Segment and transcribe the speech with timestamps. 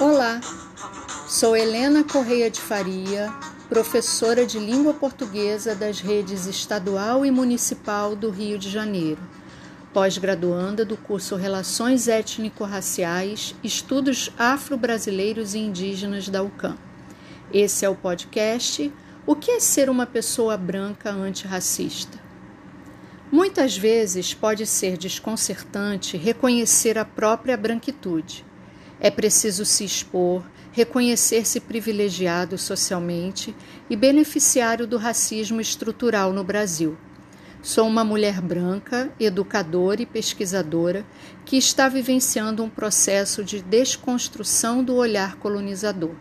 [0.00, 0.40] Olá,
[1.26, 3.34] sou Helena Correia de Faria,
[3.68, 9.20] professora de língua portuguesa das redes estadual e municipal do Rio de Janeiro,
[9.92, 16.78] pós-graduanda do curso Relações Étnico-Raciais, Estudos Afro-Brasileiros e Indígenas da UCAM.
[17.52, 18.92] Esse é o podcast
[19.26, 22.20] O que é ser uma pessoa branca antirracista?
[23.32, 28.46] Muitas vezes pode ser desconcertante reconhecer a própria branquitude
[29.00, 33.54] é preciso se expor, reconhecer-se privilegiado socialmente
[33.88, 36.96] e beneficiário do racismo estrutural no Brasil.
[37.60, 41.04] Sou uma mulher branca, educadora e pesquisadora
[41.44, 46.14] que está vivenciando um processo de desconstrução do olhar colonizador.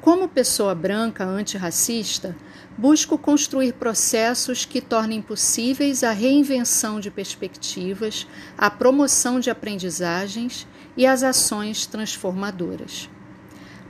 [0.00, 2.36] Como pessoa branca antirracista,
[2.76, 8.26] busco construir processos que tornem possíveis a reinvenção de perspectivas,
[8.56, 10.66] a promoção de aprendizagens
[10.96, 13.08] e as ações transformadoras.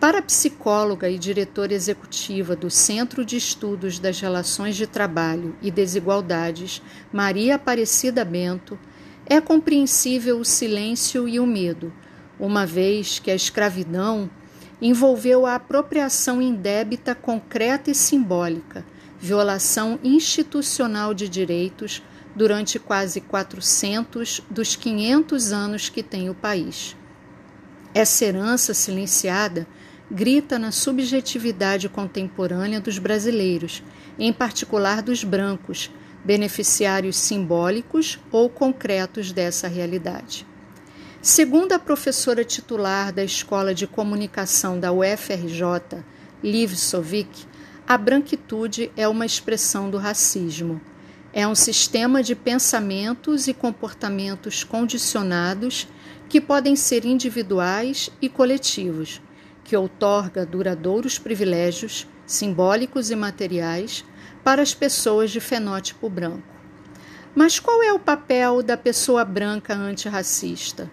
[0.00, 5.70] Para a psicóloga e diretora executiva do Centro de Estudos das Relações de Trabalho e
[5.70, 8.76] Desigualdades, Maria Aparecida Bento,
[9.24, 11.92] é compreensível o silêncio e o medo,
[12.36, 14.28] uma vez que a escravidão
[14.82, 18.84] envolveu a apropriação indébita concreta e simbólica,
[19.20, 22.02] violação institucional de direitos
[22.34, 26.96] durante quase 400 dos 500 anos que tem o país.
[27.94, 29.68] Essa herança silenciada
[30.10, 33.84] grita na subjetividade contemporânea dos brasileiros,
[34.18, 35.90] em particular dos brancos,
[36.24, 40.44] beneficiários simbólicos ou concretos dessa realidade.
[41.24, 46.02] Segundo a professora titular da Escola de Comunicação da UFRJ,
[46.42, 47.46] Liv Sovic,
[47.86, 50.80] a branquitude é uma expressão do racismo.
[51.32, 55.86] É um sistema de pensamentos e comportamentos condicionados
[56.28, 59.22] que podem ser individuais e coletivos,
[59.62, 64.04] que outorga duradouros privilégios simbólicos e materiais
[64.42, 66.42] para as pessoas de fenótipo branco.
[67.32, 70.90] Mas qual é o papel da pessoa branca antirracista?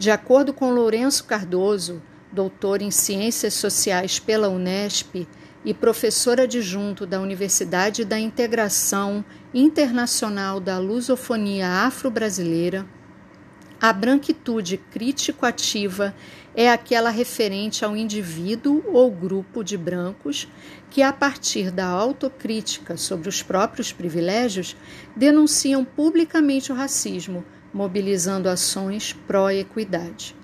[0.00, 2.00] De acordo com Lourenço Cardoso,
[2.32, 5.28] doutor em Ciências Sociais pela Unesp
[5.62, 9.22] e professor adjunto da Universidade da Integração
[9.52, 12.86] Internacional da Lusofonia Afro-Brasileira,
[13.78, 16.14] a branquitude crítico-ativa
[16.54, 20.48] é aquela referente ao indivíduo ou grupo de brancos
[20.88, 24.74] que, a partir da autocrítica sobre os próprios privilégios,
[25.14, 30.34] denunciam publicamente o racismo mobilizando ações pró-equidade.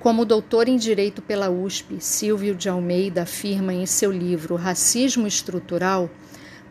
[0.00, 6.08] Como doutor em Direito pela USP, Silvio de Almeida afirma em seu livro Racismo Estrutural,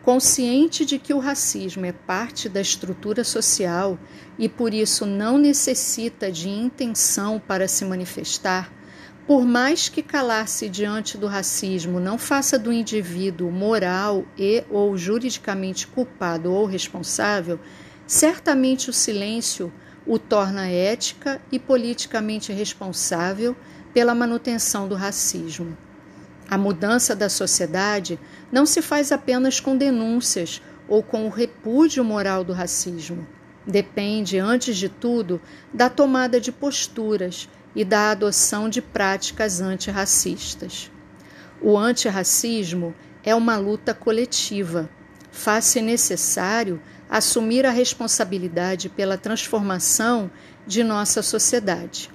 [0.02, 3.98] consciente de que o racismo é parte da estrutura social
[4.38, 8.72] e por isso não necessita de intenção para se manifestar,
[9.26, 15.86] por mais que calar-se diante do racismo não faça do indivíduo moral e ou juridicamente
[15.86, 17.60] culpado ou responsável,
[18.10, 19.72] Certamente o silêncio
[20.04, 23.54] o torna ética e politicamente responsável
[23.94, 25.78] pela manutenção do racismo.
[26.48, 28.18] A mudança da sociedade
[28.50, 33.24] não se faz apenas com denúncias ou com o repúdio moral do racismo.
[33.64, 35.40] Depende, antes de tudo,
[35.72, 40.90] da tomada de posturas e da adoção de práticas antirracistas.
[41.62, 42.92] O antirracismo
[43.22, 44.90] é uma luta coletiva.
[45.30, 50.30] Faz-se necessário assumir a responsabilidade pela transformação
[50.64, 52.08] de nossa sociedade.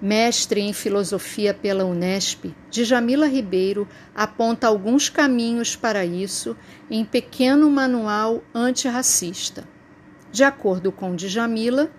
[0.00, 6.56] Mestre em filosofia pela Unesp, Djamila Ribeiro aponta alguns caminhos para isso
[6.88, 9.66] em pequeno manual antirracista.
[10.30, 11.90] De acordo com Djamila,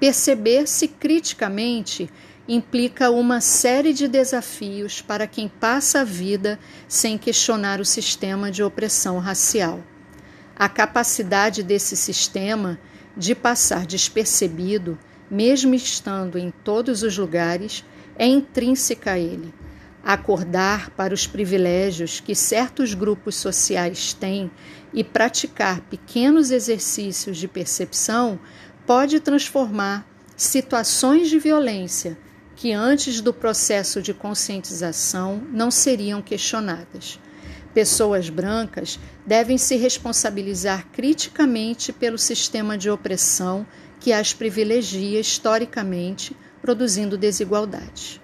[0.00, 2.10] perceber-se criticamente
[2.48, 6.58] implica uma série de desafios para quem passa a vida
[6.88, 9.84] sem questionar o sistema de opressão racial.
[10.62, 12.78] A capacidade desse sistema
[13.16, 14.96] de passar despercebido,
[15.28, 17.84] mesmo estando em todos os lugares,
[18.16, 19.52] é intrínseca a ele.
[20.04, 24.52] Acordar para os privilégios que certos grupos sociais têm
[24.94, 28.38] e praticar pequenos exercícios de percepção
[28.86, 30.06] pode transformar
[30.36, 32.16] situações de violência
[32.54, 37.18] que antes do processo de conscientização não seriam questionadas.
[37.74, 43.66] Pessoas brancas devem se responsabilizar criticamente pelo sistema de opressão
[43.98, 48.20] que as privilegia historicamente, produzindo desigualdade.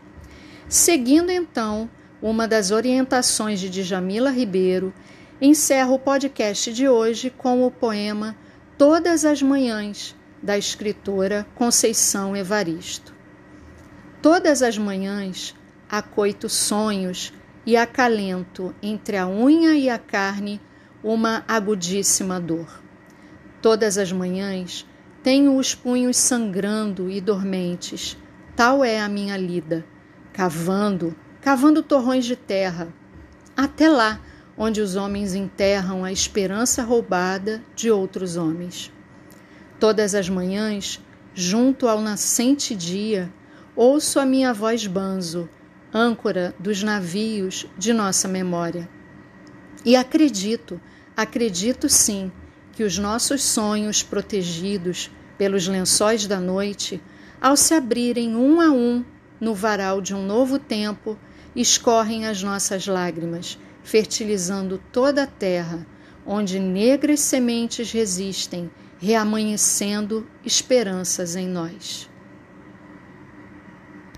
[0.68, 1.88] Seguindo então
[2.20, 4.92] uma das orientações de Djamila Ribeiro,
[5.40, 8.36] encerro o podcast de hoje com o poema
[8.76, 13.14] Todas as Manhãs, da escritora Conceição Evaristo.
[14.20, 15.54] Todas as manhãs
[15.88, 17.32] acoito sonhos
[17.68, 20.58] e acalento entre a unha e a carne
[21.04, 22.82] uma agudíssima dor.
[23.60, 24.86] Todas as manhãs
[25.22, 28.16] tenho os punhos sangrando e dormentes,
[28.56, 29.84] tal é a minha lida,
[30.32, 32.88] cavando, cavando torrões de terra,
[33.54, 34.18] até lá
[34.56, 38.90] onde os homens enterram a esperança roubada de outros homens.
[39.78, 41.04] Todas as manhãs,
[41.34, 43.30] junto ao nascente dia,
[43.76, 45.50] ouço a minha voz banzo,
[45.92, 48.88] âncora dos navios de nossa memória.
[49.84, 50.80] E acredito,
[51.16, 52.30] acredito sim,
[52.72, 57.02] que os nossos sonhos protegidos pelos lençóis da noite,
[57.40, 59.04] ao se abrirem um a um
[59.40, 61.18] no varal de um novo tempo,
[61.54, 65.86] escorrem as nossas lágrimas, fertilizando toda a terra,
[66.26, 68.70] onde negras sementes resistem
[69.00, 72.07] reamanhecendo esperanças em nós.